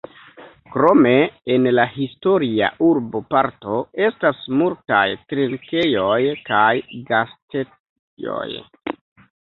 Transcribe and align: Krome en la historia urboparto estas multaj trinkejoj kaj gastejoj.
Krome 0.75 1.11
en 1.55 1.67
la 1.79 1.85
historia 2.05 2.71
urboparto 2.87 3.77
estas 4.07 4.41
multaj 4.63 5.05
trinkejoj 5.35 6.19
kaj 6.53 6.73
gastejoj. 7.15 8.49